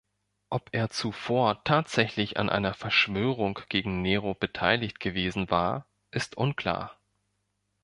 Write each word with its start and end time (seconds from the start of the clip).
Ob 0.49 0.69
er 0.71 0.89
zuvor 0.89 1.63
tatsächlich 1.63 2.37
an 2.39 2.49
einer 2.49 2.73
Verschwörung 2.73 3.59
gegen 3.69 4.01
Nero 4.01 4.33
beteiligt 4.33 4.99
gewesen 4.99 5.51
war, 5.51 5.85
ist 6.09 6.37
unklar. 6.37 6.99